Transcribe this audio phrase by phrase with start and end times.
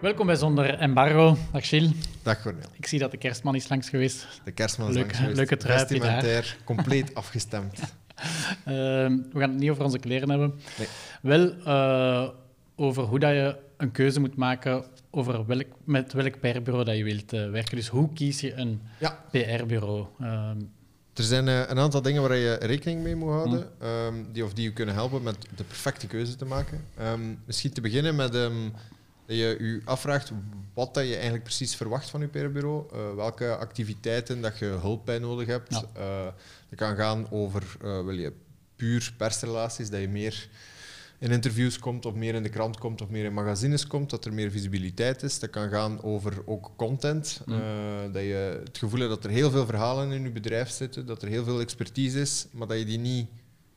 [0.00, 1.36] Welkom bij Zonder Embargo.
[1.52, 1.90] Dag Gilles.
[2.22, 2.68] Dag Cornel.
[2.72, 4.26] Ik zie dat de kerstman is langs geweest.
[4.44, 5.36] De kerstman is Leuk- langs geweest.
[5.36, 5.78] leuke trui.
[5.78, 7.78] Vestimentair, compleet afgestemd.
[8.64, 10.54] Ehm, we gaan het niet over onze kleren hebben.
[10.78, 10.86] Nee.
[11.22, 12.28] Wel eh,
[12.76, 17.04] over hoe dat je een keuze moet maken over welk, met welk PR-bureau dat je
[17.04, 17.76] wilt eh, werken.
[17.76, 19.24] Dus hoe kies je een Ja.
[19.30, 20.06] PR-bureau?
[20.20, 20.56] Ehm,
[21.14, 23.84] Er zijn eh, een aantal dingen waar je rekening mee moet houden, Hm.
[23.84, 26.84] ehm, die, of die je kunnen helpen met de perfecte keuze te maken.
[26.98, 28.34] Ehm, misschien te beginnen met
[29.26, 30.32] dat je je afvraagt
[30.74, 35.04] wat dat je eigenlijk precies verwacht van je PR-bureau, eh, welke activiteiten dat je hulp
[35.04, 35.72] bij nodig hebt.
[35.72, 35.84] Ja.
[35.94, 36.32] Eh,
[36.68, 38.32] dat kan gaan over, eh, wil je
[38.76, 40.48] puur persrelaties, dat je meer
[41.18, 44.24] in interviews komt of meer in de krant komt of meer in magazines komt, dat
[44.24, 45.38] er meer visibiliteit is.
[45.38, 48.12] Dat kan gaan over ook content, Mm.
[48.12, 51.22] dat je het gevoel hebt dat er heel veel verhalen in je bedrijf zitten, dat
[51.22, 53.28] er heel veel expertise is, maar dat je die niet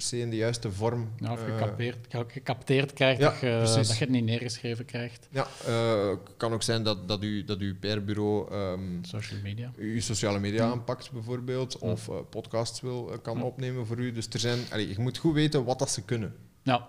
[0.00, 1.08] per se in de juiste vorm...
[1.18, 5.28] ja, of eh, gecapteerd, gecapteerd krijgt, ja, dat, je, dat je het niet neergeschreven krijgt.
[5.30, 9.72] ja, eh, kan ook zijn dat, dat, u, dat uw PR-bureau ehm, Social media.
[9.76, 10.72] uw sociale media Mm.
[10.72, 13.42] aanpakt bijvoorbeeld, of eh, podcasts wil, kan Mm.
[13.42, 14.12] opnemen voor u.
[14.12, 16.34] Dus er zijn, allee, je moet goed weten wat dat ze kunnen.
[16.62, 16.86] Ja,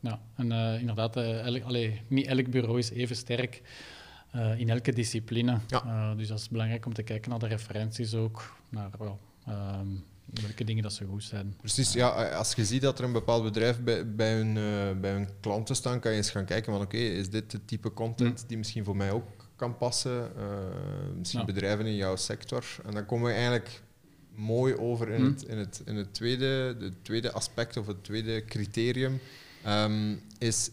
[0.00, 0.20] ja.
[0.36, 3.62] en inderdaad, elk- allee, niet elk bureau is even sterk
[4.56, 5.58] in elke discipline.
[6.16, 8.90] Dus dat is belangrijk om te kijken naar de referenties ook, naar
[9.46, 9.86] ehm,
[10.24, 11.54] welke dingen dat ze goed zijn.
[11.58, 15.12] Precies, ja, als je ziet dat er een bepaald bedrijf bij, bij, hun, eh, bij
[15.12, 18.44] hun klanten staan, kan je eens gaan kijken van oké, is dit het type content
[18.48, 20.36] die misschien voor mij ook kan passen?
[20.36, 20.44] Eh,
[21.18, 21.46] misschien Ja.
[21.46, 22.64] bedrijven in jouw sector.
[22.84, 23.82] En dan komen we eigenlijk
[24.34, 25.26] mooi over in, Hm.
[25.26, 29.20] het, in, het, in het tweede, de tweede aspect of het tweede criterium.
[29.64, 30.70] Ehm, is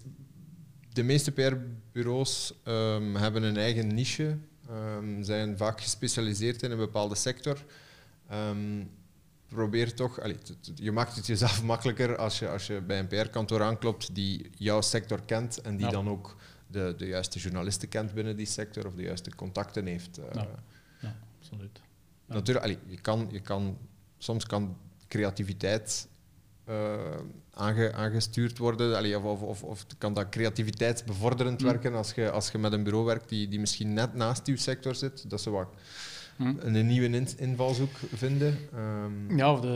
[0.94, 4.38] de meeste PR-bureaus ehm, hebben een eigen niche,
[4.69, 7.63] ehm, zijn vaak gespecialiseerd in een bepaalde sector.
[9.50, 10.38] Probeer toch, allee,
[10.75, 14.81] je maakt het jezelf makkelijker als je, als je bij een PR-kantoor aanklopt die jouw
[14.81, 15.91] sector kent en die Ja.
[15.91, 16.36] dan ook
[16.67, 20.17] de, de juiste journalisten kent binnen die sector of de juiste contacten heeft.
[20.17, 20.47] Eh, Ja.
[21.02, 21.80] Ja, absoluut.
[22.28, 22.33] Ja.
[22.33, 23.78] Natuurlijk, allee, je kan, je kan,
[24.18, 26.07] soms kan creativiteit
[26.66, 27.18] eh,
[27.53, 31.66] aange- aangestuurd worden, allee, of, of, of, kan dat creativiteitsbevorderend Hm.
[31.68, 34.57] werken als je, als je met een bureau werkt die, die misschien net naast uw
[34.57, 35.68] sector zit, dat ze wat
[36.39, 36.53] Hm.
[36.59, 38.57] een nieuwe in- invalshoek vinden.
[38.73, 39.67] Ehm, Ja, of de,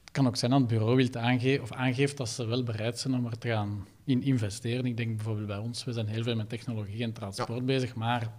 [0.00, 2.98] het kan ook zijn dat het bureau wilt aange of aangeeft dat ze wel bereid
[2.98, 4.84] zijn om er te gaan in investeren.
[4.86, 8.32] Ik denk bijvoorbeeld bij ons, we zijn heel veel met technologie en transport bezig, maar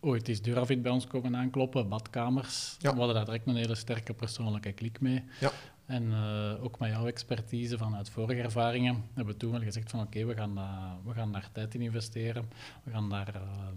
[0.00, 2.76] ooit is Duravit bij ons komen aankloppen, badkamers.
[2.78, 2.90] Ja.
[2.92, 5.22] We hadden daar direct een hele sterke persoonlijke klik mee.
[5.40, 5.50] Ja.
[5.86, 10.00] En eh, ook met jouw expertise vanuit vorige ervaringen hebben we toen wel gezegd van
[10.00, 12.44] oké, we, gaan daar- we gaan daar tijd in investeren,
[12.84, 13.76] we gaan daar ehm,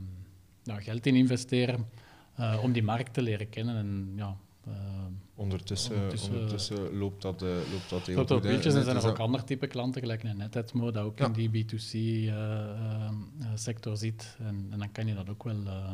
[0.63, 1.85] ja, geld in investeren
[2.35, 3.75] eh, om die markt te leren kennen.
[3.75, 8.44] En ja, ehm, ondertussen, Ondertussen- ondertussen, loopt, dat, eh, loopt dat heel Tot goed.
[8.50, 11.25] wieltjes en zijn er ook andere type klanten, gelijk een NetEdmo, dat ook Ja.
[11.25, 14.35] in die B2C-sector zit.
[14.40, 15.94] En, en dan kan je dat ook wel eh,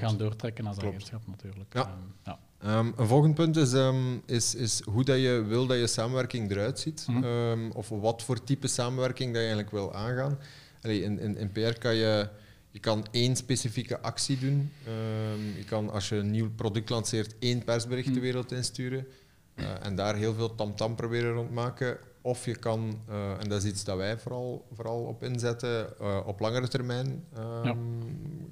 [0.00, 0.94] gaan doortrekken als Klopt.
[0.94, 1.74] agentschap natuurlijk.
[1.74, 1.80] Ja.
[1.82, 1.90] Ehm,
[2.24, 2.38] ja.
[2.58, 6.50] Ehm, een volgend punt is, ehm, is, is hoe dat je wil dat je samenwerking
[6.50, 7.06] eruit ziet.
[7.08, 7.70] Mhm.
[7.74, 10.38] Of wat voor type samenwerking dat je eigenlijk wil aangaan.
[10.82, 12.28] Allee, in, in, in PR kan je,
[12.70, 14.72] je kan één specifieke actie doen.
[14.86, 18.20] Ehm, je kan als je een nieuw product lanceert één persbericht de Mhm.
[18.20, 19.06] wereld insturen.
[19.54, 21.98] eh, en daar heel veel tamtam proberen rondmaken.
[22.22, 26.20] Of je kan, eh, en dat is iets dat wij vooral, vooral op inzetten, eh,
[26.26, 27.74] op langere termijn ehm, Ja.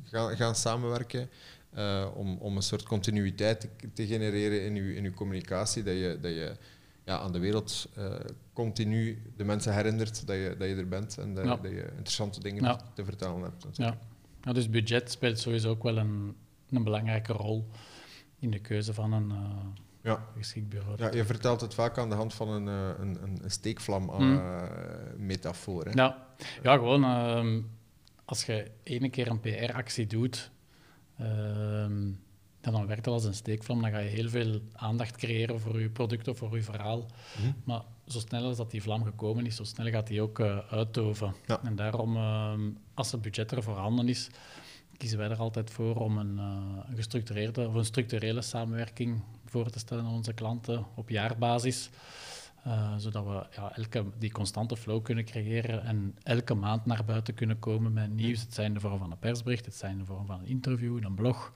[0.05, 1.29] gaan, gaan samenwerken.
[2.15, 5.83] om, om een soort continuïteit te, te genereren in je, in uw communicatie.
[5.83, 6.56] Dat je, dat je
[7.08, 8.14] ja, aan de wereld eh,
[8.52, 11.56] continu de mensen herinnert dat je, dat je er bent en dat, Ja.
[11.56, 12.80] dat je interessante dingen Ja.
[12.94, 13.66] te vertellen hebt.
[13.76, 13.98] Ja.
[14.42, 16.36] Ja, dus budget speelt sowieso ook wel een,
[16.70, 17.69] een belangrijke rol
[18.38, 19.66] in de keuze van een eh
[20.02, 20.24] Ja.
[20.36, 20.94] geschikt bureau.
[21.02, 24.38] Ja, je vertelt het vaak aan de hand van een, eh, een, een, steekvlam Hmm.
[24.38, 24.62] eh,
[25.16, 25.84] metafoor.
[25.84, 25.90] Hè?
[25.90, 26.26] Ja,
[26.62, 27.60] ja gewoon ehm,
[28.25, 30.50] als je ene keer een PR-actie doet,
[31.19, 32.10] ehm,
[32.69, 33.81] ja, dan werkt dat als een steekvlam.
[33.81, 37.06] Dan ga je heel veel aandacht creëren voor je product of voor je verhaal.
[37.39, 37.53] Mhm.
[37.65, 40.59] Maar zo snel als dat die vlam gekomen is, zo snel gaat die ook eh
[40.71, 41.34] uitdoven.
[41.47, 41.61] Ja.
[41.62, 44.31] En daarom, ehm, als het budget er voorhanden is,
[44.97, 49.71] kiezen wij er altijd voor om een, eh, een gestructureerde of een structurele samenwerking voor
[49.71, 51.91] te stellen aan onze klanten op jaarbasis.
[52.62, 57.35] Eh, zodat we ja, elke, die constante flow kunnen creëren en elke maand naar buiten
[57.35, 58.41] kunnen komen met nieuws.
[58.41, 60.47] Het zijn in de vorm van een persbericht, het zijn in de vorm van een
[60.47, 61.53] interview, een blog.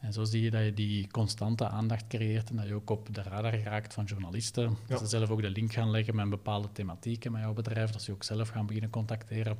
[0.00, 3.14] En zo zie je dat je die constante aandacht creëert en dat je ook op
[3.14, 4.62] de radar geraakt van journalisten.
[4.62, 4.76] Ja.
[4.86, 7.90] Dat ze zelf ook de link gaan leggen met een bepaalde thematiek met jouw bedrijf,
[7.90, 9.58] dat ze ook zelf gaan beginnen contacteren.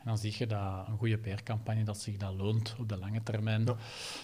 [0.00, 3.22] En dan zie je dat een goede PR-campagne dat zich dat loont op de lange
[3.22, 3.68] termijn.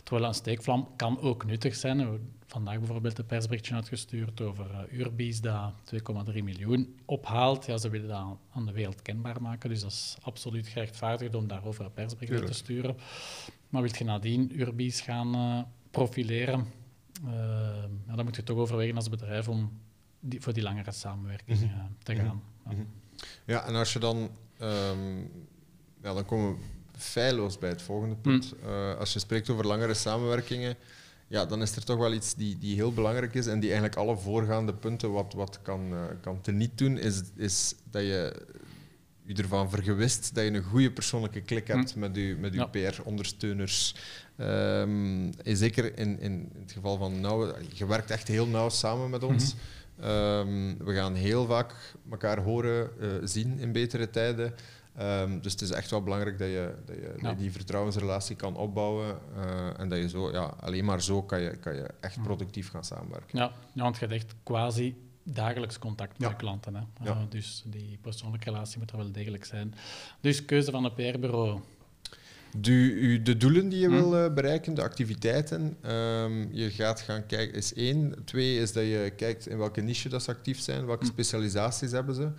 [0.03, 2.21] Terwijl een steekvlam kan ook nuttig zijn.
[2.47, 7.67] Vandaag bijvoorbeeld een persberichtje uitgestuurd over uh, Urbies dat 2,3 miljoen ophaalt.
[7.67, 11.47] Ja, ze willen dat aan de wereld kenbaar maken, dus dat is absoluut gerechtvaardigd om
[11.47, 12.97] daarover een persbericht uit te sturen.
[13.69, 16.67] Maar wil je nadien Urbies gaan uh, profileren,
[17.25, 17.31] uh,
[18.07, 19.81] ja, dan moet je toch overwegen als bedrijf om
[20.21, 21.97] die, voor die langere samenwerking mm -hmm.
[22.03, 22.43] te gaan.
[22.65, 22.87] Mm -hmm.
[23.45, 23.67] ja.
[23.67, 24.31] en als je dan
[24.61, 25.31] um,
[26.03, 26.63] ja, dan komen we
[26.99, 28.55] feilloos bij het volgende punt.
[28.63, 28.95] Mm.
[28.99, 30.77] Als je spreekt over langere samenwerkingen,
[31.29, 33.99] ja, dan is er toch wel iets die, die heel belangrijk is en die eigenlijk
[33.99, 38.47] alle voorgaande punten wat, wat kan, kan teniet doen, is, is dat je
[39.27, 42.01] je ervan vergewist dat je een goede persoonlijke klik hebt mm.
[42.01, 42.91] met je, met uw ja.
[42.91, 43.95] PR-ondersteuners.
[44.39, 49.23] Um, zeker in, in het geval van nauw, je werkt echt heel nauw samen met
[49.23, 49.55] ons.
[49.55, 49.61] Mm
[50.01, 50.11] -hmm.
[50.11, 51.75] um, we gaan heel vaak
[52.11, 54.55] elkaar horen, uh, zien in betere tijden.
[55.01, 57.23] Um, dus het is echt wel belangrijk dat je, dat je, ja.
[57.23, 59.19] dat je die vertrouwensrelatie kan opbouwen.
[59.37, 62.71] Uh, en dat je zo, ja, alleen maar zo kan je, kan je echt productief
[62.71, 63.39] gaan samenwerken.
[63.39, 64.97] Ja, ja want je hebt echt quasi
[65.27, 66.35] dagelijks contact met ja.
[66.35, 66.75] klanten.
[66.75, 66.81] Hè.
[67.05, 67.11] Ja.
[67.11, 69.75] Uh, dus die persoonlijke relatie moet er wel degelijk zijn.
[70.21, 71.61] Dus keuze van een PR-bureau.
[72.61, 73.93] De, de, doelen die je hm.
[73.93, 75.77] wil uh, bereiken, de activiteiten.
[75.93, 78.15] Um, je gaat gaan kijken, is één.
[78.25, 81.11] Twee is dat je kijkt in welke niche dat ze actief zijn, welke hm.
[81.11, 82.31] specialisaties hebben ze.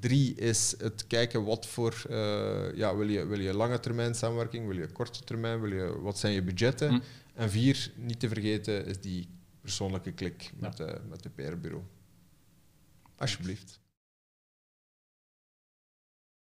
[0.00, 4.66] Drie is het kijken wat voor, uh, ja, wil je, wil je lange termijn samenwerking,
[4.66, 6.88] wil je korte termijn, wil je, wat zijn je budgetten.
[6.88, 7.00] Hm.
[7.34, 9.28] En vier, niet te vergeten, is die
[9.60, 10.84] persoonlijke klik met, ja.
[10.84, 11.82] de, met de PR-bureau.
[13.16, 13.80] Alsjeblieft.